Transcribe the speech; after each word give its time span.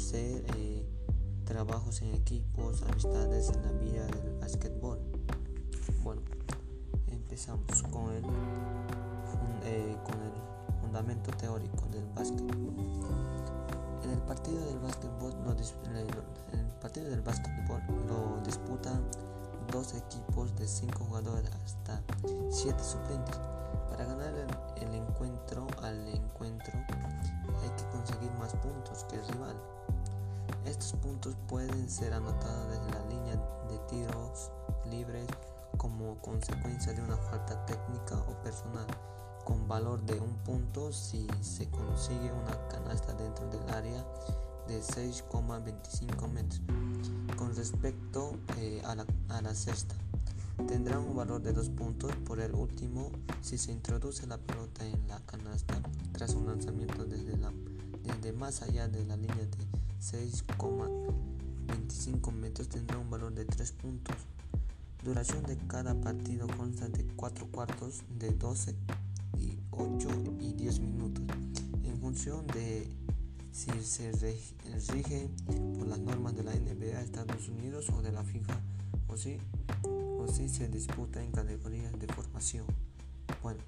conocer 0.00 0.42
eh, 0.56 0.82
trabajos 1.44 2.00
en 2.00 2.14
equipos, 2.14 2.82
amistades 2.84 3.50
en 3.50 3.62
la 3.62 3.72
vida 3.72 4.06
del 4.06 4.38
básquetbol. 4.40 4.98
Bueno, 6.02 6.22
empezamos 7.08 7.82
con 7.82 8.10
el, 8.14 8.24
eh, 9.64 9.94
con 10.02 10.14
el 10.22 10.80
fundamento 10.80 11.30
teórico 11.32 11.86
del 11.92 12.06
básquetbol. 12.14 12.72
En 14.02 14.10
el 14.10 14.22
partido 14.22 14.64
del 14.64 14.78
básquetbol 14.78 15.34
lo, 15.44 15.52
en 15.52 16.60
el 16.60 16.72
partido 16.80 17.10
del 17.10 17.20
básquetbol 17.20 17.82
lo 18.08 18.40
disputan 18.42 19.04
dos 19.70 19.92
equipos 19.92 20.56
de 20.56 20.66
cinco 20.66 21.04
jugadores 21.04 21.50
hasta 21.62 22.02
siete 22.48 22.82
suplentes. 22.82 23.36
Para 23.90 24.06
ganar 24.06 24.32
el, 24.32 24.82
el 24.82 24.94
encuentro 24.94 25.66
al 25.82 26.08
encuentro 26.08 26.72
hay 27.62 27.68
que 27.76 27.84
conseguir 27.90 28.32
más 28.38 28.54
puntos 28.54 29.04
que 29.04 29.16
el 29.16 29.28
rival. 29.28 29.69
Estos 30.70 30.92
puntos 31.00 31.34
pueden 31.48 31.90
ser 31.90 32.12
anotados 32.12 32.68
desde 32.68 32.90
la 32.92 33.04
línea 33.08 33.34
de 33.68 33.76
tiros 33.88 34.52
libres 34.88 35.26
como 35.76 36.14
consecuencia 36.22 36.92
de 36.92 37.02
una 37.02 37.16
falta 37.16 37.66
técnica 37.66 38.14
o 38.16 38.40
personal 38.40 38.86
con 39.44 39.66
valor 39.66 40.00
de 40.02 40.20
un 40.20 40.32
punto 40.44 40.92
si 40.92 41.26
se 41.40 41.68
consigue 41.70 42.30
una 42.30 42.68
canasta 42.68 43.12
dentro 43.14 43.48
del 43.48 43.68
área 43.74 44.06
de 44.68 44.80
6,25 44.80 46.28
metros. 46.28 46.62
Con 47.36 47.52
respecto 47.56 48.38
eh, 48.58 48.80
a, 48.84 48.94
la, 48.94 49.04
a, 49.28 49.42
la, 49.42 49.52
cesta, 49.56 49.96
tendrá 50.68 51.00
un 51.00 51.16
valor 51.16 51.42
de 51.42 51.52
2 51.52 51.68
puntos 51.70 52.14
por 52.24 52.38
el 52.38 52.54
último 52.54 53.10
si 53.40 53.58
se 53.58 53.72
introduce 53.72 54.24
la 54.28 54.38
pelota 54.38 54.86
en 54.86 55.08
la 55.08 55.18
canasta 55.26 55.82
tras 56.12 56.34
un 56.34 56.46
lanzamiento 56.46 57.04
desde, 57.06 57.36
la, 57.38 57.52
desde 58.04 58.32
más 58.32 58.62
allá 58.62 58.86
de 58.86 59.04
la 59.04 59.16
línea 59.16 59.34
de 59.34 59.89
6,25 60.00 62.32
metros 62.32 62.68
tendrá 62.68 62.98
un 62.98 63.10
valor 63.10 63.34
de 63.34 63.44
3 63.44 63.72
puntos. 63.72 64.16
Duración 65.04 65.42
de 65.44 65.58
cada 65.66 66.00
partido 66.00 66.46
consta 66.56 66.88
de 66.88 67.04
4 67.16 67.48
cuartos 67.48 68.02
de 68.18 68.32
12 68.32 68.74
y 69.38 69.58
8 69.70 70.08
y 70.40 70.54
10 70.54 70.80
minutos 70.80 71.22
en 71.84 72.00
función 72.00 72.46
de 72.48 72.88
si 73.52 73.70
se 73.82 74.10
rige 74.92 75.28
por 75.78 75.86
las 75.86 75.98
normas 75.98 76.34
de 76.34 76.44
la 76.44 76.54
NBA 76.54 77.00
Estados 77.00 77.48
Unidos 77.48 77.90
o 77.90 78.00
de 78.00 78.12
la 78.12 78.24
FIFA 78.24 78.58
o 79.08 79.16
si, 79.16 79.38
o 79.84 80.26
si 80.28 80.48
se 80.48 80.68
disputa 80.68 81.22
en 81.22 81.32
categorías 81.32 81.92
de 81.98 82.06
formación. 82.06 82.64
Bueno, 83.42 83.60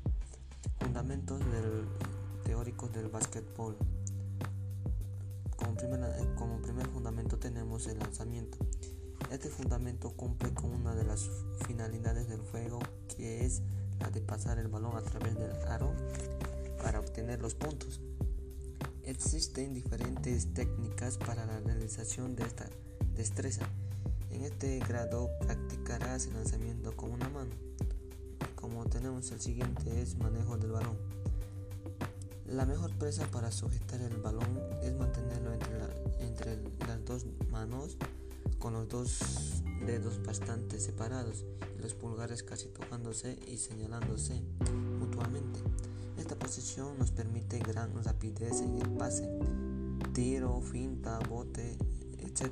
fundamentos 0.80 1.41
del, 1.41 1.84
teóricos 2.44 2.92
del 2.92 3.08
básquetbol. 3.08 3.77
Como, 5.83 5.97
primera, 5.97 6.34
como 6.36 6.62
primer 6.62 6.86
fundamento 6.86 7.38
tenemos 7.38 7.88
el 7.88 7.98
lanzamiento. 7.98 8.56
Este 9.33 9.48
fundamento 9.48 10.11
cumple 10.11 10.55
con 10.55 10.70
una 10.70 10.94
de 10.94 11.02
las 11.02 11.28
finalidades 11.66 12.28
del 12.28 12.41
juego 12.41 12.78
que 13.08 13.44
es 13.44 13.62
la 13.98 14.08
de 14.10 14.20
pasar 14.20 14.59
el 14.59 14.69
balón 14.69 14.97
a 14.97 15.03
través 15.03 15.34
del 15.34 15.50
aro 15.66 15.92
para 16.82 17.00
obtener 17.00 17.41
los 17.41 17.56
puntos. 17.56 18.00
Existen 19.03 19.75
diferentes 19.75 20.54
técnicas 20.54 21.19
para 21.19 21.47
la 21.47 21.59
realización 21.59 22.37
de 22.37 22.44
esta 22.44 22.71
destreza. 23.16 23.66
En 24.31 24.42
este 24.42 24.78
grado 24.78 25.31
practicarás 25.41 26.26
el 26.26 26.34
lanzamiento 26.34 26.97
con 26.97 27.10
una 27.10 27.28
mano. 27.28 27.50
Como 28.54 28.84
tenemos 28.87 29.32
el 29.32 29.41
siguiente 29.41 30.00
es 30.00 30.16
manejo 30.16 30.56
del 30.59 30.71
balón. 30.71 31.12
La 32.53 32.67
mejor 32.67 32.93
presa 32.99 33.27
para 33.31 33.51
sujetar 33.51 33.99
el 34.03 34.19
balón 34.19 34.61
es 34.83 34.95
mantenerlo 34.95 35.55
entre, 35.55 35.79
la, 35.79 35.89
entre 36.19 36.59
las 36.87 37.03
dos 37.07 37.25
manos 37.51 37.97
con 38.59 38.75
los 38.75 38.89
dos 38.91 39.63
dedos 39.87 40.23
bastante 40.23 40.79
separados 40.79 41.47
y 41.79 41.81
los 41.81 41.95
pulgares 41.95 42.43
casi 42.43 42.69
tocándose 42.69 43.39
y 43.49 43.57
señalándose 43.57 44.43
mutuamente. 45.01 45.61
Esta 46.19 46.39
posición 46.39 46.99
nos 46.99 47.11
permite 47.11 47.59
gran 47.59 48.05
rapidez 48.05 48.61
en 48.61 48.77
el 48.77 48.91
pase, 48.91 49.31
tiro, 50.13 50.61
finta, 50.61 51.21
bote, 51.21 51.79
etc. 52.19 52.51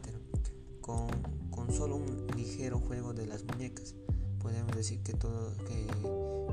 Con, 0.81 1.09
con 1.51 1.71
solo 1.71 1.97
un 1.97 2.27
ligero 2.39 2.79
juego 2.79 3.13
de 3.13 3.27
las 3.27 3.45
muñecas, 3.45 3.95
podemos 4.41 4.75
decir 4.75 5.03
que, 5.03 5.13
todo, 5.13 5.55
que, 5.67 5.87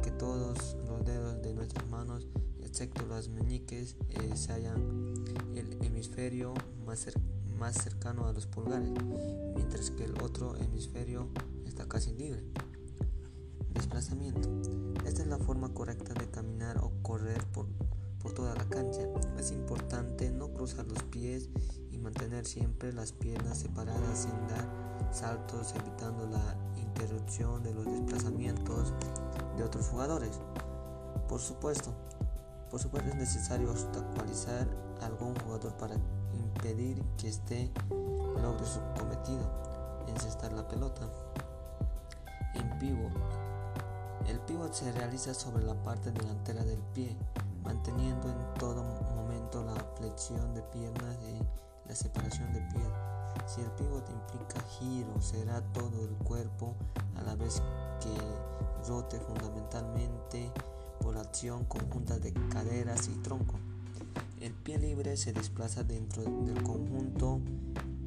que 0.04 0.12
todos 0.12 0.76
los 0.86 1.06
dedos 1.06 1.42
de 1.42 1.54
nuestras 1.54 1.88
manos, 1.88 2.28
excepto 2.78 3.08
las 3.08 3.28
meñiques, 3.30 3.96
eh, 4.10 4.36
se 4.36 4.54
hallan 4.54 5.16
el 5.56 5.84
hemisferio 5.84 6.54
más 6.86 7.08
más 7.58 7.74
cercano 7.74 8.28
a 8.28 8.34
los 8.34 8.46
pulgares, 8.46 8.92
mientras 9.56 9.90
que 9.90 10.04
el 10.04 10.22
otro 10.22 10.56
hemisferio 10.58 11.28
está 11.66 11.88
casi 11.88 12.14
libre. 12.14 12.44
Desplazamiento. 13.74 14.48
Esta 15.08 15.24
es 15.24 15.28
la 15.28 15.40
forma 15.40 15.74
correcta 15.74 16.14
de 16.14 16.30
caminar 16.30 16.78
o 16.78 16.92
correr 17.02 17.44
por, 17.48 17.66
por 18.22 18.34
toda 18.34 18.54
la 18.54 18.66
cancha. 18.66 19.02
Es 19.40 19.50
importante 19.52 20.30
no 20.30 20.54
cruzar 20.54 20.86
los 20.86 21.02
pies 21.02 21.50
y 21.90 21.98
mantener 21.98 22.46
siempre 22.46 22.94
las 22.94 23.12
piernas 23.12 23.58
separadas 23.58 24.20
sin 24.20 24.48
dar 24.50 25.10
saltos, 25.12 25.74
evitando 25.74 26.28
la 26.28 26.56
interrupción 26.76 27.64
de 27.64 27.74
los 27.74 27.86
desplazamientos 27.86 28.94
de 29.58 29.64
otros 29.64 29.88
jugadores. 29.88 30.40
Por 31.28 31.42
supuesto, 31.42 31.96
por 32.70 32.80
supuesto 32.80 33.10
es 33.10 33.16
necesario 33.16 33.72
obstaculizar 33.72 34.68
a 35.02 35.06
algún 35.06 35.36
jugador 35.40 35.74
para 35.78 35.96
impedir 36.34 37.02
que 37.18 37.30
este 37.30 37.72
logre 38.42 38.66
su 38.66 38.80
cometido, 38.98 39.50
encestar 40.08 40.54
la 40.54 40.68
pelota. 40.68 41.08
En 42.54 42.78
pivot. 42.80 43.14
El 44.28 44.40
pivot 44.42 44.74
se 44.74 44.92
realiza 44.92 45.34
sobre 45.34 45.64
la 45.64 45.76
parte 45.84 46.12
delantera 46.12 46.64
del 46.64 46.82
pie, 46.94 47.16
manteniendo 47.64 48.30
en 48.30 48.54
todo 48.60 48.84
momento 49.16 49.64
la 49.64 49.76
flexión 49.96 50.54
de 50.54 50.62
piernas 50.64 51.18
y 51.24 51.88
la 51.88 51.96
separación 51.96 52.52
de 52.54 52.62
pies. 52.62 52.88
Si 53.46 53.62
el 53.62 53.72
pivot 53.72 54.10
implica 54.10 54.60
giro, 54.78 55.22
será 55.22 55.62
todo 55.72 56.04
el 56.04 56.16
cuerpo 56.18 56.76
a 57.16 57.22
la 57.22 57.36
vez 57.36 57.62
que 58.02 58.88
rote 58.88 59.20
fundamentalmente 59.20 60.52
conjunta 61.68 62.18
de 62.18 62.34
caderas 62.50 63.10
y 63.10 63.18
tronco. 63.22 63.56
El 64.42 64.54
pie 64.54 64.80
libre 64.80 65.18
se 65.18 65.34
desplaza 65.34 65.84
dentro 65.84 66.24
del 66.24 66.64
conjunto 66.64 67.40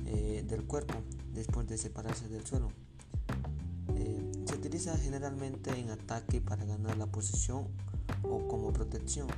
eh, 0.06 0.44
del 0.48 0.64
cuerpo 0.64 0.94
después 1.32 1.68
de 1.68 1.78
separarse 1.78 2.28
del 2.28 2.44
suelo. 2.44 2.72
Eh, 3.94 4.32
se 4.46 4.54
utiliza 4.56 4.96
generalmente 4.96 5.70
en 5.78 5.90
ataque 5.90 6.40
para 6.40 6.64
ganar 6.64 6.96
la 6.96 7.06
posición 7.06 7.68
o 8.22 8.48
como 8.48 8.72
protección 8.72 9.28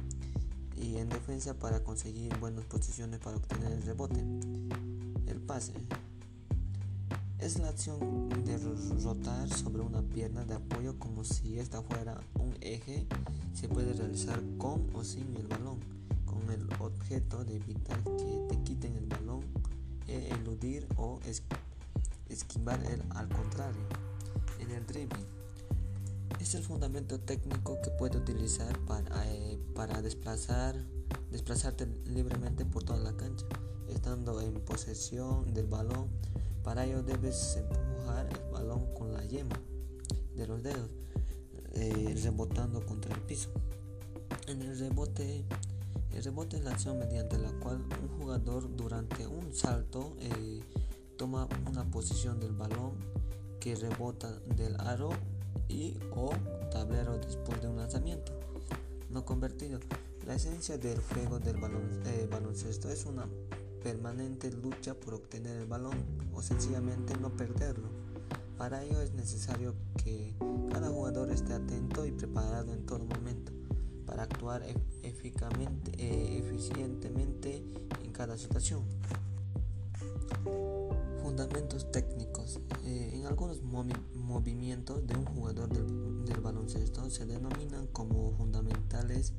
y 0.76 0.96
en 0.96 1.08
defensa 1.08 1.54
para 1.54 1.82
conseguir 1.84 2.34
buenas 2.38 2.64
posiciones 2.64 3.20
para 3.20 3.36
obtener 3.36 3.72
el 3.72 3.82
rebote. 3.82 4.20
El 5.26 5.40
pase 5.40 5.74
es 7.42 7.58
la 7.58 7.70
acción 7.70 8.28
de 8.44 8.56
rotar 9.02 9.48
sobre 9.48 9.82
una 9.82 10.00
pierna 10.00 10.44
de 10.44 10.54
apoyo 10.54 10.96
como 10.98 11.24
si 11.24 11.58
esta 11.58 11.82
fuera 11.82 12.20
un 12.38 12.54
eje. 12.60 13.06
Se 13.62 13.68
puede 13.68 13.94
realizar 13.94 14.42
con 14.58 14.90
o 14.92 15.02
sin 15.02 15.34
el 15.36 15.46
balón 15.46 15.78
el 16.52 16.68
objeto 16.78 17.44
de 17.44 17.56
evitar 17.56 18.02
que 18.04 18.46
te 18.48 18.62
quiten 18.62 18.96
el 18.96 19.06
balón, 19.06 19.42
e 20.06 20.28
eludir 20.34 20.86
o 20.96 21.18
esquivar 22.28 22.82
el 22.84 23.02
al 23.16 23.28
contrario. 23.28 23.82
En 24.58 24.70
el 24.70 24.86
dribbling 24.86 25.26
es 26.40 26.54
el 26.54 26.62
fundamento 26.62 27.20
técnico 27.20 27.80
que 27.82 27.90
puedes 27.90 28.16
utilizar 28.16 28.78
para, 28.80 29.32
eh, 29.32 29.58
para 29.74 30.02
desplazar, 30.02 30.76
desplazarte 31.30 31.86
libremente 32.06 32.64
por 32.64 32.82
toda 32.82 32.98
la 32.98 33.16
cancha, 33.16 33.46
estando 33.88 34.40
en 34.40 34.54
posesión 34.60 35.54
del 35.54 35.66
balón. 35.66 36.08
Para 36.62 36.84
ello 36.84 37.02
debes 37.02 37.56
empujar 37.56 38.28
el 38.28 38.52
balón 38.52 38.92
con 38.94 39.12
la 39.12 39.24
yema 39.24 39.58
de 40.36 40.46
los 40.46 40.62
dedos, 40.62 40.90
eh, 41.74 42.14
rebotando 42.22 42.84
contra 42.84 43.14
el 43.14 43.20
piso. 43.22 43.50
En 44.46 44.62
el 44.62 44.78
rebote 44.78 45.44
el 46.14 46.22
rebote 46.22 46.56
es 46.56 46.64
la 46.64 46.72
acción 46.72 46.98
mediante 46.98 47.38
la 47.38 47.50
cual 47.52 47.82
un 48.02 48.18
jugador 48.18 48.76
durante 48.76 49.26
un 49.26 49.54
salto 49.54 50.14
eh, 50.20 50.60
toma 51.16 51.48
una 51.70 51.84
posición 51.90 52.38
del 52.38 52.52
balón 52.52 52.92
que 53.60 53.74
rebota 53.76 54.30
del 54.56 54.78
aro 54.80 55.10
y 55.68 55.96
o 56.14 56.30
tablero 56.70 57.16
después 57.16 57.62
de 57.62 57.68
un 57.68 57.76
lanzamiento 57.76 58.32
no 59.10 59.24
convertido. 59.24 59.78
La 60.26 60.34
esencia 60.34 60.78
del 60.78 61.00
juego 61.00 61.38
del 61.38 61.56
balon, 61.56 62.02
eh, 62.06 62.28
baloncesto 62.30 62.90
es 62.90 63.06
una 63.06 63.26
permanente 63.82 64.50
lucha 64.50 64.94
por 64.94 65.14
obtener 65.14 65.56
el 65.56 65.66
balón 65.66 65.96
o 66.34 66.42
sencillamente 66.42 67.14
no 67.18 67.30
perderlo. 67.36 67.88
Para 68.56 68.82
ello 68.84 69.00
es 69.00 69.12
necesario 69.12 69.74
que 70.02 70.34
cada 70.70 70.88
jugador 70.88 71.11
esté 71.42 71.54
atento 71.54 72.06
y 72.06 72.12
preparado 72.12 72.72
en 72.72 72.86
todo 72.86 73.04
momento 73.04 73.52
para 74.06 74.22
actuar 74.22 74.62
e-, 74.62 74.76
eh, 75.02 76.38
eficientemente 76.38 77.64
en 78.04 78.12
cada 78.12 78.36
situación. 78.36 78.82
Fundamentos 81.22 81.90
técnicos. 81.90 82.60
Eh, 82.84 83.12
en 83.14 83.26
algunos 83.26 83.62
movimientos 83.62 85.06
de 85.06 85.16
un 85.16 85.24
jugador 85.24 85.68
del, 85.68 86.40
baloncesto 86.40 87.08
se 87.08 87.24
denominan 87.24 87.86
como 87.88 88.32
fundamentales, 88.32 89.32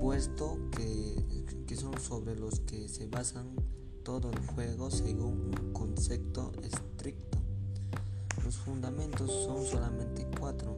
puesto 0.00 0.58
que 0.70 1.76
son 1.76 1.98
sobre 1.98 2.36
los 2.36 2.60
que 2.60 2.88
se 2.88 3.06
basan 3.06 3.56
todo 4.04 4.30
el 4.30 4.38
juego 4.48 4.90
según 4.90 5.50
un 5.58 5.72
concepto 5.72 6.52
estricto. 6.62 7.38
Los 8.44 8.56
fundamentos 8.58 9.30
son 9.30 9.64
solamente 9.64 10.03
cuatro, 10.44 10.76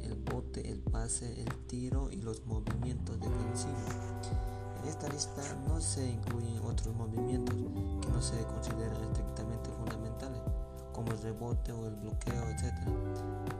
el 0.00 0.14
bote, 0.14 0.70
el 0.70 0.78
pase, 0.78 1.42
el 1.42 1.52
tiro 1.66 2.08
y 2.08 2.18
los 2.18 2.46
movimientos 2.46 3.18
defensivos. 3.18 3.96
En 4.80 4.88
esta 4.88 5.08
lista 5.08 5.42
no 5.66 5.80
se 5.80 6.08
incluyen 6.08 6.62
otros 6.64 6.94
movimientos 6.94 7.56
que 8.00 8.12
no 8.12 8.22
se 8.22 8.40
consideran 8.44 9.02
estrictamente 9.02 9.70
fundamentales, 9.70 10.40
como 10.92 11.10
el 11.10 11.20
rebote 11.20 11.72
o 11.72 11.88
el 11.88 11.96
bloqueo, 11.96 12.48
etc. 12.48 12.72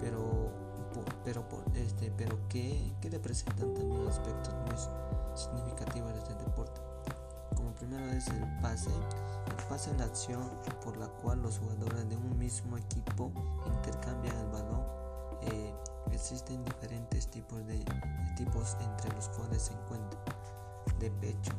Pero, 0.00 0.52
pero, 1.24 1.44
este, 1.74 2.12
pero 2.16 2.38
que, 2.48 2.94
que 3.00 3.10
representan 3.10 3.74
también 3.74 4.06
aspectos 4.06 4.54
muy 4.54 5.36
significativos 5.36 6.12
de 6.12 6.18
este 6.20 6.34
deporte. 6.36 6.80
Como 7.56 7.74
primero 7.74 8.06
es 8.12 8.28
el 8.28 8.60
pase. 8.60 8.90
El 8.90 9.64
pase 9.68 9.90
es 9.90 9.98
la 9.98 10.04
acción 10.04 10.48
por 10.84 10.96
la 10.98 11.08
cual 11.08 11.42
los 11.42 11.58
jugadores 11.58 12.08
de 12.08 12.16
un 12.16 12.38
mismo 12.38 12.76
equipo 12.76 13.32
intercambian 13.66 14.27
existen 16.18 16.64
diferentes 16.64 17.28
tipos 17.28 17.64
de 17.68 17.78
tipos 18.36 18.76
entre 18.80 19.14
los 19.14 19.28
cuales 19.28 19.62
se 19.62 19.72
encuentran 19.72 20.20
de 20.98 21.12
pecho. 21.12 21.52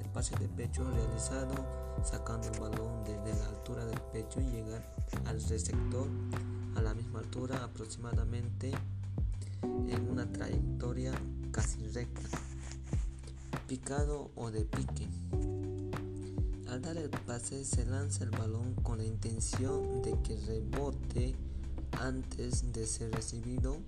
El 0.00 0.08
pase 0.08 0.34
de 0.36 0.48
pecho 0.48 0.90
realizado 0.90 1.54
sacando 2.02 2.48
el 2.48 2.58
balón 2.58 3.04
desde 3.04 3.38
la 3.38 3.46
altura 3.50 3.84
del 3.84 4.00
pecho 4.00 4.40
y 4.40 4.44
llegar 4.44 4.82
al 5.26 5.42
receptor 5.42 6.08
a 6.76 6.80
la 6.80 6.94
misma 6.94 7.18
altura 7.18 7.62
aproximadamente 7.62 8.72
en 9.62 10.08
una 10.10 10.32
trayectoria 10.32 11.12
casi 11.52 11.86
recta. 11.88 12.38
Picado 13.68 14.30
o 14.34 14.50
de 14.50 14.64
pique. 14.64 15.08
Al 16.70 16.80
dar 16.80 16.96
el 16.96 17.10
pase 17.10 17.66
se 17.66 17.84
lanza 17.84 18.24
el 18.24 18.30
balón 18.30 18.74
con 18.76 18.96
la 18.96 19.04
intención 19.04 20.00
de 20.00 20.18
que 20.22 20.36
rebote 20.46 21.36
antes 22.00 22.72
de 22.72 22.86
ser 22.86 23.12
recibido 23.12 23.78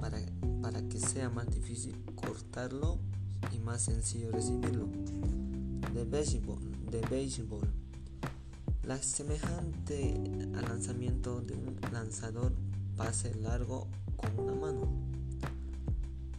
para, 0.00 0.18
para 0.62 0.82
que 0.88 0.98
sea 0.98 1.30
más 1.30 1.50
difícil 1.50 1.96
cortarlo 2.14 2.98
y 3.52 3.58
más 3.58 3.82
sencillo 3.82 4.30
recibirlo. 4.30 4.88
De 5.92 6.04
béisbol, 6.04 6.58
de 6.90 7.00
béisbol. 7.02 7.68
La 8.84 9.02
semejante 9.02 10.14
al 10.56 10.62
lanzamiento 10.62 11.40
de 11.40 11.54
un 11.54 11.76
lanzador 11.92 12.52
pase 12.96 13.34
largo 13.34 13.88
con 14.16 14.38
una 14.38 14.54
mano. 14.54 14.88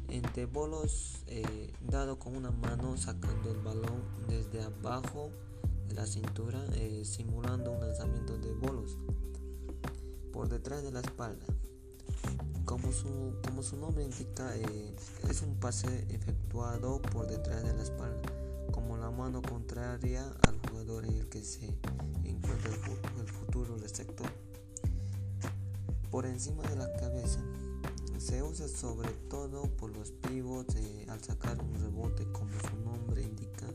Entre 0.09 0.45
bolos 0.45 1.23
eh, 1.27 1.73
dado 1.81 2.19
con 2.19 2.35
una 2.35 2.51
mano 2.51 2.95
sacando 2.97 3.51
el 3.51 3.57
balón 3.57 4.01
desde 4.27 4.61
abajo 4.61 5.31
de 5.87 5.95
la 5.95 6.05
cintura 6.05 6.63
eh, 6.73 7.03
simulando 7.03 7.71
un 7.71 7.81
lanzamiento 7.81 8.37
de 8.37 8.53
bolos 8.53 8.97
por 10.45 10.51
detrás 10.51 10.83
de 10.83 10.91
la 10.91 10.99
espalda. 10.99 11.43
Como 12.65 12.91
su, 12.91 13.33
como 13.43 13.63
su 13.63 13.77
nombre 13.77 14.03
indica, 14.03 14.55
eh, 14.55 14.95
es 15.27 15.41
un 15.41 15.55
pase 15.55 16.05
efectuado 16.09 17.01
por 17.01 17.25
detrás 17.25 17.63
de 17.63 17.73
la 17.73 17.81
espalda, 17.81 18.21
como 18.71 18.95
la 18.95 19.09
mano 19.09 19.41
contraria 19.41 20.23
al 20.47 20.59
jugador 20.69 21.05
en 21.05 21.15
el 21.15 21.29
que 21.29 21.41
se 21.41 21.65
encuentra 22.23 22.71
el, 23.19 23.27
futuro 23.27 23.75
receptor. 23.77 24.29
Por 26.11 26.27
encima 26.27 26.61
de 26.69 26.75
la 26.75 26.93
cabeza, 26.93 27.39
se 28.19 28.43
usa 28.43 28.67
sobre 28.67 29.09
todo 29.29 29.63
por 29.77 29.97
los 29.97 30.11
pivots 30.11 30.75
eh, 30.75 31.07
al 31.09 31.23
sacar 31.23 31.57
un 31.59 31.73
rebote, 31.73 32.31
como 32.31 32.51
su 32.69 32.75
nombre 32.83 33.23
indica, 33.23 33.65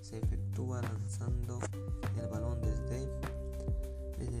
se 0.00 0.16
efectúa 0.18 0.80
lanzando 0.80 1.58
el 2.18 2.26
balón 2.28 2.62
desde, 2.62 3.06
desde 3.06 3.23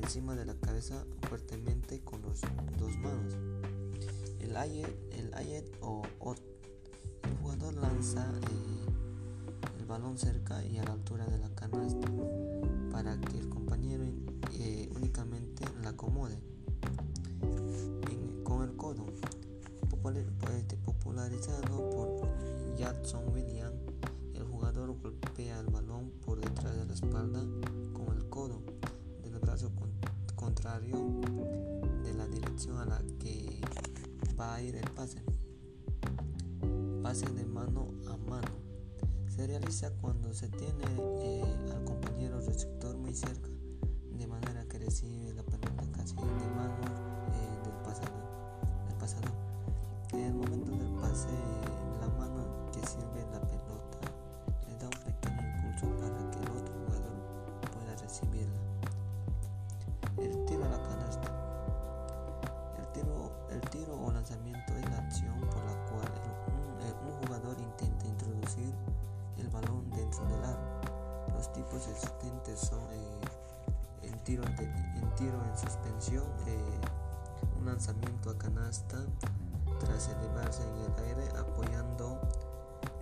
encima 0.04 0.36
de 0.36 0.44
la 0.44 0.54
cabeza 0.54 1.02
fuertemente 1.28 2.00
con 2.00 2.20
las 2.22 2.42
dos 2.78 2.94
manos. 2.98 3.34
El 4.38 4.54
ayet, 4.54 4.94
el 5.12 5.32
ayet 5.32 5.64
o 5.80 6.02
ot. 6.18 6.38
El 7.22 7.36
jugador 7.38 7.74
lanza 7.76 8.30
eh, 8.30 9.78
el 9.80 9.86
balón 9.86 10.18
cerca 10.18 10.62
y 10.62 10.76
a 10.76 10.84
la 10.84 10.92
altura 10.92 11.24
de 11.26 11.38
la 11.38 11.48
canasta 11.54 12.06
para 12.92 13.18
que 13.18 13.38
el 13.38 13.48
compañero 13.48 14.04
eh, 14.52 14.90
únicamente 14.94 15.64
la 15.82 15.90
acomode. 15.90 16.38
con 18.44 18.62
el 18.62 18.76
codo, 18.76 19.06
este, 20.54 20.76
popularizado 20.76 21.90
por 21.90 22.76
Jackson 22.76 23.32
William, 23.32 23.72
el 24.34 24.44
jugador 24.44 24.94
golpea 25.00 25.60
el 25.60 25.68
balón 25.68 26.10
por 26.26 26.40
detrás 26.40 26.76
de 26.76 26.84
la 26.84 26.92
espalda 26.92 27.40
de 30.64 32.14
la 32.14 32.26
dirección 32.26 32.78
a 32.78 32.86
la 32.86 33.02
que 33.18 33.60
va 34.40 34.54
a 34.54 34.62
ir 34.62 34.76
el 34.76 34.90
pase. 34.92 35.22
Pase 37.02 37.26
de 37.26 37.44
mano 37.44 37.92
a 38.08 38.16
mano. 38.16 38.48
Se 39.28 39.46
realiza 39.46 39.90
cuando 40.00 40.32
se 40.32 40.48
tiene 40.48 40.84
eh, 40.98 41.44
al 41.70 41.84
compañero 41.84 42.40
receptor 42.40 42.96
muy 42.96 43.12
cerca, 43.12 43.50
de 44.16 44.26
manera 44.26 44.64
que 44.64 44.78
recibe 44.78 45.34
la 45.34 45.42
pelota 45.42 45.84
casi 45.92 46.14
de 46.16 46.22
mano 46.56 46.63
existentes 72.54 72.60
son 72.60 72.80
eh, 72.92 74.08
en, 74.08 74.24
tiro 74.24 74.42
de, 74.42 74.64
en 74.64 75.14
tiro 75.16 75.42
en 75.44 75.58
suspensión, 75.58 76.24
eh, 76.46 76.80
un 77.58 77.66
lanzamiento 77.66 78.30
a 78.30 78.38
canasta 78.38 79.04
tras 79.80 80.08
elevarse 80.08 80.62
en 80.62 80.92
el 80.92 81.04
aire 81.04 81.28
apoyando 81.38 82.20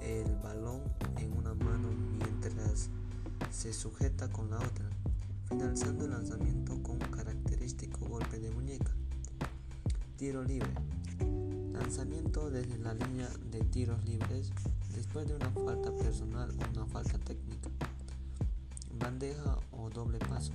el 0.01 0.35
balón 0.37 0.83
en 1.19 1.37
una 1.37 1.55
mano 1.55 1.89
mientras 2.19 2.89
se 3.51 3.73
sujeta 3.73 4.29
con 4.29 4.51
la 4.51 4.57
otra, 4.57 4.89
finalizando 5.49 6.05
el 6.07 6.13
lanzamiento 6.13 6.83
con 6.83 6.93
un 7.03 7.11
característico 7.11 8.07
golpe 8.07 8.39
de 8.39 8.51
muñeca. 8.51 8.93
Tiro 10.17 10.43
libre. 10.43 10.71
Lanzamiento 11.73 12.51
desde 12.51 12.79
la 12.79 12.95
línea 12.95 13.29
de 13.51 13.61
tiros 13.65 14.03
libres 14.05 14.51
después 14.95 15.27
de 15.27 15.35
una 15.35 15.51
falta 15.51 15.95
personal 15.97 16.51
o 16.51 16.79
una 16.79 16.87
falta 16.87 17.19
técnica. 17.19 17.69
Bandeja 19.03 19.59
o 19.73 19.91
doble 19.91 20.17
paso. 20.21 20.53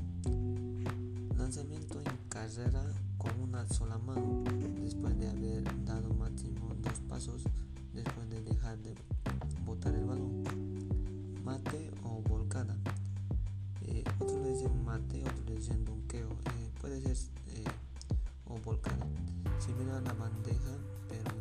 Lanzamiento 1.38 2.00
en 2.00 2.30
carrera 2.30 2.82
con 3.18 3.38
una 3.42 3.68
sola 3.68 3.98
mano 3.98 4.46
después 4.82 5.20
de 5.20 5.28
haber 5.28 5.64
dado 5.84 6.14
máximo 6.14 6.74
dos 6.82 6.98
pasos 7.10 7.44
después 7.94 8.30
de 8.30 8.42
dejar 8.44 8.78
de 8.78 8.96
botar 9.66 9.94
el 9.94 10.06
balón. 10.06 10.44
Mate 11.44 11.92
o 12.04 12.22
volcada. 12.22 12.78
Eh, 13.82 14.06
otros 14.18 14.42
le 14.42 14.54
dicen 14.54 14.86
mate, 14.86 15.22
otros 15.24 15.46
le 15.46 15.56
dicen 15.56 15.84
donqueo. 15.84 16.30
Eh, 16.30 16.72
puede 16.80 17.02
ser 17.02 17.18
eh, 17.50 17.66
o 18.46 18.56
volcada 18.64 19.06
similar 19.60 19.98
a 19.98 20.02
la 20.02 20.14
bandeja, 20.14 20.78
pero 21.10 21.32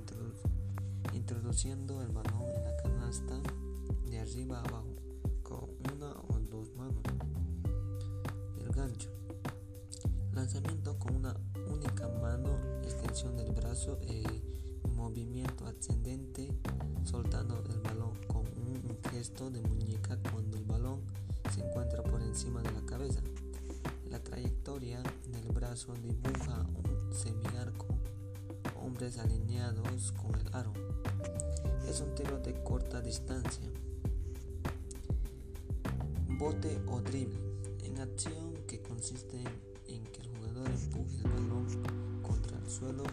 introduciendo 1.14 2.02
el 2.02 2.08
balón 2.08 2.42
en 2.42 2.64
la 2.64 2.76
canasta 2.82 3.40
de 4.10 4.18
arriba 4.18 4.58
a 4.58 4.62
abajo 4.62 4.96
El 8.58 8.72
gancho. 8.72 9.10
Lanzamiento 10.32 10.98
con 10.98 11.16
una 11.16 11.36
única 11.70 12.08
mano, 12.08 12.48
extensión 12.82 13.36
del 13.36 13.52
brazo 13.52 13.98
y 14.00 14.24
movimiento 14.88 15.66
ascendente, 15.66 16.50
soltando 17.04 17.62
el 17.70 17.80
balón 17.80 18.14
con 18.26 18.46
un 18.46 18.98
gesto 19.10 19.50
de 19.50 19.60
muñeca 19.60 20.18
cuando 20.32 20.56
el 20.56 20.64
balón 20.64 21.02
se 21.54 21.60
encuentra 21.60 22.02
por 22.02 22.22
encima 22.22 22.62
de 22.62 22.72
la 22.72 22.80
cabeza. 22.86 23.20
La 24.08 24.22
trayectoria 24.22 25.02
del 25.28 25.52
brazo 25.52 25.92
dibuja 26.02 26.66
un 26.88 27.12
semiarco, 27.12 27.86
hombres 28.82 29.18
alineados 29.18 30.12
con 30.12 30.34
el 30.40 30.54
aro. 30.54 30.72
Es 31.86 32.00
un 32.00 32.14
tiro 32.14 32.38
de 32.38 32.54
corta 32.62 33.02
distancia. 33.02 33.70
Bote 36.38 36.78
o 36.88 37.00
drible, 37.00 37.40
en 37.82 37.98
acción 37.98 38.52
que 38.66 38.82
consiste 38.82 39.42
en 39.88 40.04
que 40.04 40.20
el 40.20 40.28
jugador 40.28 40.68
empuje 40.70 41.16
el 41.16 41.30
balón 41.30 41.66
contra 42.22 42.58
el 42.58 42.68
suelo 42.68 43.04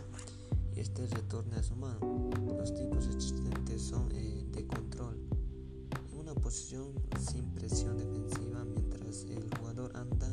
y 0.75 0.81
este 0.81 1.07
retorne 1.07 1.55
a 1.55 1.63
su 1.63 1.73
mano. 1.77 2.29
Los 2.57 2.73
tipos 2.73 3.07
existentes 3.07 3.81
son 3.81 4.11
eh, 4.11 4.43
de 4.51 4.67
control, 4.67 5.17
en 6.11 6.19
una 6.19 6.35
posición 6.35 6.91
sin 7.17 7.45
presión 7.51 7.97
defensiva 7.97 8.65
mientras 8.65 9.23
el 9.23 9.49
jugador 9.57 9.95
anda 9.95 10.27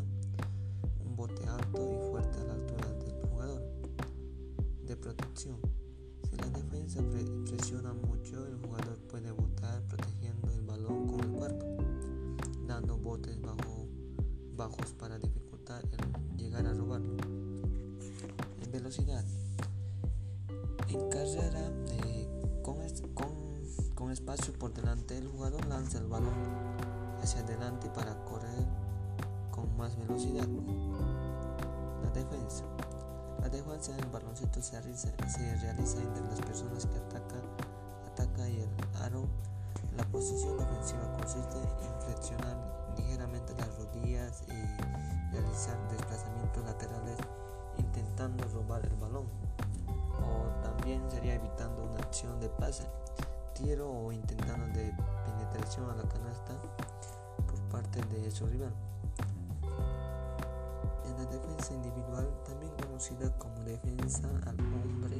un 1.04 1.14
bote 1.14 1.46
alto 1.46 1.78
y 1.78 2.10
fuerte 2.10 2.38
a 2.40 2.44
la 2.44 2.54
altura 2.54 2.92
del 3.04 3.28
jugador. 3.28 3.62
De 4.84 4.96
protección. 4.96 5.60
Si 6.28 6.36
la 6.36 6.48
defensa 6.48 7.00
presiona 7.48 7.89
botes 13.10 13.42
bajo, 13.42 13.88
bajos 14.54 14.92
para 14.92 15.18
dificultar 15.18 15.82
el 15.82 16.36
llegar 16.36 16.64
a 16.64 16.72
robarlo. 16.72 17.16
En 18.62 18.70
velocidad. 18.70 19.24
En 20.86 21.10
carrera, 21.10 21.72
con, 22.62 22.76
con, 23.14 23.28
con 23.96 24.12
espacio 24.12 24.56
por 24.56 24.72
delante, 24.72 25.18
el 25.18 25.26
jugador 25.26 25.66
lanza 25.66 25.98
el 25.98 26.06
balón 26.06 26.34
hacia 27.20 27.40
adelante 27.40 27.90
para 27.90 28.14
correr 28.26 28.64
con 29.50 29.76
más 29.76 29.98
velocidad. 29.98 30.46
La 32.04 32.10
defensa. 32.10 32.62
La 33.40 33.48
defensa 33.48 33.92
del 33.96 34.06
baloncesto 34.06 34.62
se 34.62 34.80
realiza, 34.80 35.08
se 35.28 35.56
realiza 35.56 36.00
entre 36.00 36.22
las 36.28 36.40
personas 36.42 36.86
que 36.86 36.96
atacan 36.96 37.42
ataca 38.06 38.48
y 38.48 38.60
el 38.60 39.02
aro. 39.02 39.26
La 39.96 40.04
posición 40.04 40.60
ofensiva 40.60 41.12
consiste 41.18 41.56
en 41.58 42.02
flexionar 42.02 42.79
ligeramente 43.00 43.54
las 43.56 43.76
rodillas 43.76 44.42
y 44.48 45.32
realizar 45.32 45.76
desplazamientos 45.90 46.64
laterales 46.64 47.16
intentando 47.78 48.44
robar 48.48 48.84
el 48.84 48.94
balón 48.96 49.26
o 50.22 50.62
también 50.62 51.02
sería 51.10 51.34
evitando 51.34 51.84
una 51.84 51.98
acción 52.00 52.38
de 52.40 52.48
pase, 52.48 52.84
tiro 53.54 53.90
o 53.90 54.12
intentando 54.12 54.66
de 54.78 54.92
penetración 55.24 55.90
a 55.90 55.96
la 55.96 56.02
canasta 56.02 56.52
por 57.46 57.60
parte 57.70 58.00
de 58.14 58.30
su 58.30 58.46
rival. 58.46 58.72
En 61.04 61.16
la 61.16 61.24
defensa 61.24 61.74
individual, 61.74 62.28
también 62.44 62.72
conocida 62.82 63.30
como 63.38 63.54
defensa 63.64 64.28
al 64.46 64.60
hombre 64.60 65.16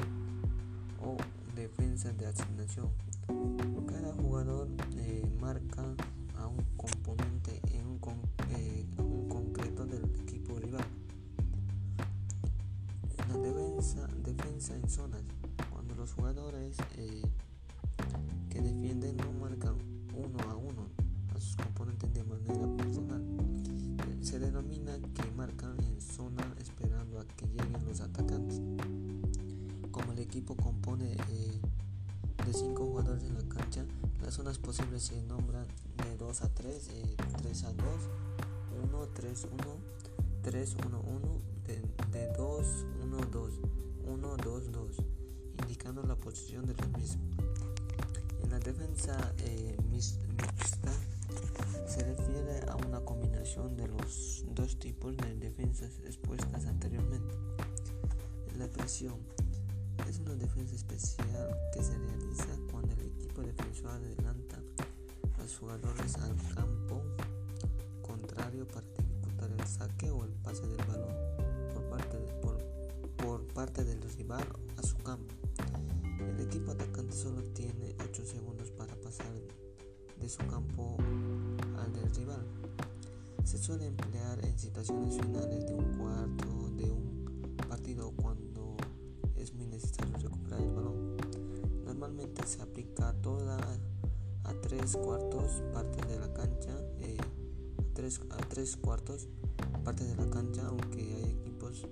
o 1.02 1.16
defensa 1.54 2.12
de 2.12 2.26
asignación, 2.26 2.90
cada 3.87 4.12
jugador 4.14 4.68
eh, 4.96 5.25
marca 5.40 5.82
a 6.40 6.47
un 6.47 6.64
componente 6.76 7.61
en 7.73 7.87
un, 7.87 7.99
con, 7.99 8.16
eh, 8.50 8.87
concreto 9.28 9.87
del 9.87 10.04
equipo 10.20 10.59
rival. 10.59 10.85
La 13.28 13.37
defensa, 13.37 14.09
defensa 14.25 14.75
en 14.75 14.88
zonas, 14.88 15.23
cuando 15.70 15.94
los 15.94 16.12
jugadores 16.12 16.76
eh, 16.97 17.23
que 18.49 18.61
defienden 18.61 19.16
no 19.18 19.30
marcan 19.40 19.76
uno 20.14 20.38
a 20.50 20.56
uno 20.56 20.87
a 21.37 21.40
sus 21.40 21.56
componentes 21.56 22.12
de 22.12 22.25
manera 22.25 22.66
personal, 22.76 23.23
se 24.23 24.38
denomina 24.38 24.99
que 25.14 25.30
marcan 25.37 25.76
en 25.85 26.00
zona 26.00 26.54
esperando 26.59 27.20
a 27.20 27.25
que 27.25 27.47
lleguen 27.47 27.85
los 27.87 28.00
atacantes. 28.00 28.61
Como 29.90 30.12
el 30.12 30.18
equipo 30.18 30.56
compone 30.56 31.12
eh, 31.12 31.61
de 32.47 32.52
5 32.52 32.85
jugadores 32.85 33.25
en 33.25 33.35
la 33.35 33.49
cancha, 33.54 33.85
las 34.23 34.35
zonas 34.35 34.59
posibles 34.59 35.02
se 35.02 35.23
nombran 35.23 35.66
2 36.21 36.43
a 36.43 36.49
3, 36.50 36.89
eh, 36.91 37.17
3 37.41 37.65
a 37.65 37.73
2, 37.73 37.87
1, 38.93 39.09
3, 39.15 39.49
1, 39.53 39.59
3, 40.43 40.77
1, 40.85 41.00
1, 41.00 41.43
de, 41.65 41.83
de 42.12 42.33
2, 42.37 42.87
1, 43.05 43.17
2, 43.33 43.53
1, 44.05 44.37
2, 44.37 44.73
2, 44.73 44.97
indicando 45.62 46.03
la 46.03 46.15
posición 46.17 46.67
de 46.67 46.75
los 46.75 46.89
mismos. 46.91 47.37
En 48.43 48.50
la 48.50 48.59
defensa 48.59 49.33
eh, 49.39 49.75
mixta 49.91 50.93
se 51.89 52.05
refiere 52.05 52.69
a 52.69 52.77
una 52.77 53.00
combinación 53.00 53.75
de 53.79 53.89
los 53.89 54.45
dos 54.55 54.79
tipos 54.79 55.17
de 55.17 55.35
defensas 55.37 56.00
expuestas 56.05 56.67
anteriormente. 56.67 57.35
La 58.59 58.69
presión 58.69 59.17
es 60.07 60.19
una 60.19 60.35
defensa 60.35 60.75
especial 60.75 61.57
que 61.73 61.83
se 61.83 61.97
realiza 61.97 62.47
cuando 62.71 62.93
el 62.93 63.07
equipo 63.07 63.41
defensor 63.41 63.93
adelanta 63.93 64.39
a 64.39 64.39
los 65.50 65.59
jugadores 65.59 66.14
al 66.16 66.37
campo 66.54 67.02
contrario 68.02 68.66
para 68.69 68.87
dificultar 68.97 69.50
el 69.50 69.66
saque 69.66 70.11
o 70.11 70.25
el 70.25 70.30
pase 70.30 70.66
del 70.66 70.87
balón 70.87 71.14
por 71.75 71.83
parte, 71.90 72.19
de, 72.19 72.33
por, 72.35 72.59
por 73.16 73.47
parte 73.49 73.85
del 73.85 74.00
rival 74.16 74.45
a 74.76 74.83
su 74.83 74.97
campo. 74.99 75.35
El 76.21 76.40
equipo 76.40 76.71
atacante 76.71 77.16
solo 77.16 77.42
tiene 77.52 77.97
8 78.04 78.25
segundos 78.26 78.71
para 78.71 78.95
pasar 78.97 79.33
de 80.21 80.28
su 80.28 80.38
campo 80.47 80.97
al 81.78 81.92
del 81.95 82.14
rival. 82.14 82.47
Se 83.45 83.59
suele 83.59 83.87
emplear 83.87 84.45
en 84.45 84.57
situaciones 84.57 85.16
finales 85.16 85.66
de 85.66 85.75
un 85.75 85.99
cuarto 85.99 86.71
de 86.76 86.92
un 86.92 87.57
partido 87.69 88.12
cuando 88.12 88.76
es 89.37 89.52
muy 89.54 89.66
necesario 89.66 90.16
recuperar 90.19 90.61
el 90.61 90.73
balón. 90.75 91.16
Normalmente 91.85 92.47
se 92.47 92.62
aplica 92.62 93.12
toda 93.14 93.50
a 93.50 93.50
tres 94.80 94.96
cuartos 94.96 95.62
partes 95.75 96.08
de 96.08 96.18
la 96.18 96.32
cancha, 96.32 96.70
eh, 97.00 97.18
tres, 97.92 98.18
a 98.30 98.38
tres 98.49 98.78
cuartos 98.78 99.28
partes 99.84 100.08
de 100.08 100.25
la 100.25 100.30
cancha, 100.30 100.62
aunque 100.68 101.02
hay 101.02 101.37
equipos 101.38 101.87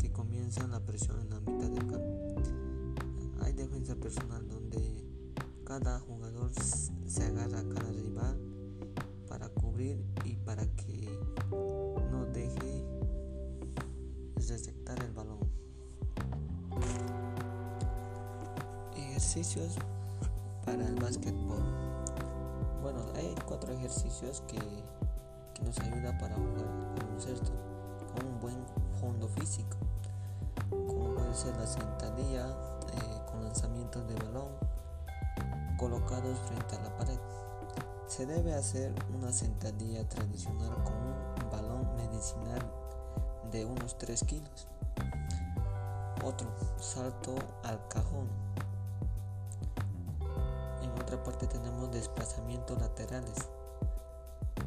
que 0.00 0.10
comienzan 0.10 0.72
la 0.72 0.80
presión 0.80 1.20
en 1.20 1.30
la 1.30 1.38
mitad 1.38 1.68
del 1.70 1.86
campo. 1.86 2.34
Hay 3.40 3.52
defensa 3.52 3.94
personal 3.94 4.48
donde 4.48 5.04
cada 5.64 6.00
jugador 6.00 6.50
se 7.06 7.22
agarra 7.22 7.60
a 7.60 7.68
cada 7.68 7.92
rival 7.92 8.36
para 9.28 9.48
cubrir 9.50 10.04
y 10.24 10.34
para 10.38 10.66
que 10.74 11.08
no 12.10 12.26
deje 12.32 12.84
receptar 14.34 15.00
el 15.04 15.12
balón. 15.12 15.38
Ejercicios 18.96 19.76
para 20.64 20.84
el 20.84 20.96
básquetbol. 20.96 21.77
Hay 23.18 23.34
cuatro 23.46 23.72
ejercicios 23.72 24.44
que, 24.46 24.60
nos 25.64 25.76
ayudan 25.80 26.16
para 26.18 26.36
jugar 26.36 26.64
baloncesto 26.96 27.50
con 28.14 28.26
un 28.26 28.38
buen 28.38 28.64
fondo 29.00 29.26
físico, 29.26 29.76
como 30.70 31.14
puede 31.14 31.34
ser 31.34 31.56
la 31.56 31.66
sentadilla 31.66 32.46
eh, 32.46 33.22
con 33.26 33.42
lanzamientos 33.42 34.06
de 34.06 34.14
balón 34.14 34.52
colocados 35.76 36.38
frente 36.46 36.76
a 36.76 36.82
la 36.82 36.96
pared. 36.96 37.18
Se 38.06 38.24
debe 38.24 38.54
hacer 38.54 38.94
una 39.12 39.32
sentadilla 39.32 40.08
tradicional 40.08 40.80
con 40.84 40.94
un 40.94 41.50
balón 41.50 41.96
medicinal 41.96 42.62
de 43.50 43.64
unos 43.64 43.98
3 43.98 44.22
kilos. 44.22 44.68
Otro, 46.24 46.48
salto 46.78 47.34
al 47.64 47.80
cajón. 47.88 48.28
Parte 51.28 51.46
tenemos 51.46 51.92
desplazamientos 51.92 52.80
laterales. 52.80 53.36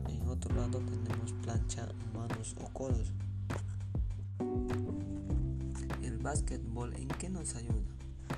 En 0.07 0.29
otro 0.29 0.53
lado 0.53 0.77
tenemos 0.77 1.33
plancha, 1.41 1.87
manos 2.13 2.55
o 2.63 2.71
codos. 2.71 3.11
El 6.03 6.19
básquetbol, 6.19 6.93
¿en 6.97 7.07
qué 7.07 7.29
nos 7.29 7.55
ayuda? 7.55 7.81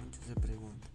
Muchos 0.05 0.25
se 0.25 0.35
preguntan. 0.35 0.89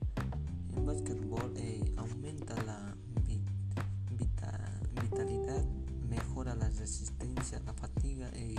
El 0.75 0.85
básquetbol 0.85 1.53
eh, 1.59 1.93
aumenta 1.99 2.55
la 2.63 2.95
vita, 3.27 4.81
vitalidad, 5.03 5.63
mejora 6.09 6.55
la 6.55 6.71
resistencia, 6.71 7.61
la 7.67 7.75
fatiga, 7.75 8.31
eh, 8.33 8.55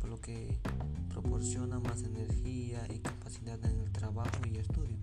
por 0.00 0.08
lo 0.08 0.18
que 0.22 0.58
proporciona 1.10 1.78
más 1.80 2.02
energía 2.02 2.80
y 2.88 2.98
capacidad 3.00 3.62
en 3.66 3.78
el 3.78 3.92
trabajo 3.92 4.38
y 4.50 4.56
estudio. 4.56 4.96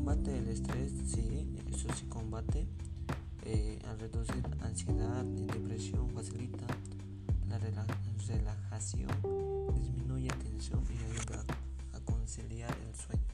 Combate 0.00 0.38
el 0.38 0.48
estrés, 0.48 0.92
sí, 1.08 1.46
eso 1.70 1.86
sí 1.94 2.06
combate. 2.06 2.66
Eh, 3.44 3.78
al 3.86 4.00
reducir 4.00 4.42
ansiedad 4.62 5.26
y 5.36 5.44
depresión 5.44 6.08
facilita 6.14 6.66
la 7.50 7.58
relajación, 7.58 9.10
disminuye 9.74 10.28
tensión 10.42 10.82
y 10.88 11.12
ayuda 11.12 11.44
a 11.92 12.00
conciliar 12.00 12.74
el 12.88 12.94
sueño. 12.94 13.26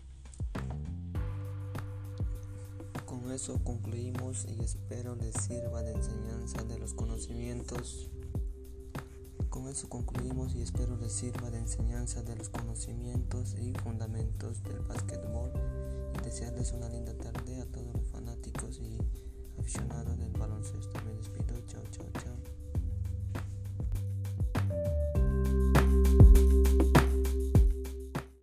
Con 3.07 3.31
eso 3.31 3.61
concluimos 3.63 4.45
y 4.49 4.61
espero 4.65 5.15
les 5.15 5.37
sirva 5.37 5.85
de 5.85 5.93
enseñanza 5.93 6.65
de 6.65 6.81
los 6.81 6.95
conocimientos. 6.95 8.11
Con 9.51 9.69
eso 9.69 9.89
concluimos 9.89 10.57
y 10.57 10.63
espero 10.63 10.97
les 10.97 11.13
sirva 11.13 11.49
de 11.49 11.59
enseñanza 11.59 12.25
de 12.25 12.35
los 12.35 12.49
conocimientos 12.49 13.55
y 13.55 13.73
fundamentos 13.73 14.65
del 14.65 14.81
básquetbol 14.81 15.53
desearles 16.23 16.73
una 16.73 16.89
linda 16.89 17.15
tarde 17.15 17.61
a 17.61 17.67
todos 17.67 17.93
los 17.95 18.07
fanáticos 18.09 18.79
y 18.81 18.99
aficionados 19.59 20.19
del 20.19 20.33
baloncesto. 20.33 21.01
Me 21.05 21.15
despido, 21.15 21.61
chao, 21.67 21.83
chao, 21.91 22.07
chao. 22.23 22.36